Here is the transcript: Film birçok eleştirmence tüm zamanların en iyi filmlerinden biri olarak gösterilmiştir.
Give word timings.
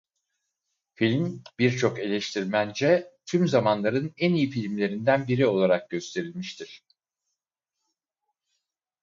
Film 0.95 1.43
birçok 1.59 1.99
eleştirmence 1.99 3.11
tüm 3.25 3.47
zamanların 3.47 4.13
en 4.17 4.33
iyi 4.33 4.49
filmlerinden 4.49 5.27
biri 5.27 5.47
olarak 5.47 5.89
gösterilmiştir. 5.89 6.83